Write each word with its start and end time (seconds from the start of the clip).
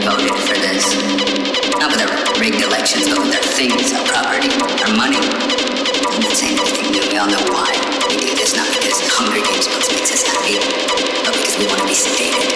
voted 0.00 0.32
for 0.48 0.56
this. 0.56 0.96
Not 1.78 1.92
with 1.92 2.00
our 2.00 2.40
rigged 2.40 2.62
elections, 2.62 3.08
but 3.08 3.20
with 3.20 3.34
our 3.36 3.46
things, 3.56 3.92
our 3.92 4.04
property, 4.04 4.48
our 4.84 4.92
money—and 4.96 6.22
the 6.24 6.34
same 6.34 6.56
thing 6.56 6.80
anything. 6.80 7.12
We 7.12 7.18
all 7.18 7.28
know 7.28 7.44
why 7.52 7.70
we 8.08 8.16
do 8.16 8.32
this. 8.34 8.56
Not 8.56 8.68
because 8.72 9.00
Hunger 9.12 9.42
Games 9.44 9.68
books 9.68 9.92
makes 9.92 10.12
us 10.12 10.22
happy, 10.24 10.56
but 11.24 11.32
because 11.36 11.56
we 11.58 11.66
want 11.66 11.80
to 11.80 11.86
be 11.86 11.96
sedated. 11.96 12.48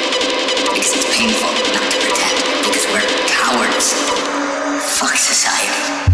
Because 0.72 0.96
it's 0.96 1.08
painful 1.12 1.52
not 1.72 1.86
to 1.90 1.98
pretend. 2.00 2.36
Because 2.64 2.86
we're 2.88 3.08
cowards. 3.28 3.92
Fuck 4.98 5.16
society. 5.16 6.13